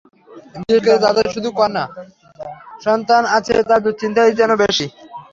[0.57, 1.83] বিশেষ করে যাঁদের শুধু কন্যা
[2.85, 4.85] সন্তান আছে, তাঁদের দুশ্চিন্তাই যেন বেশি।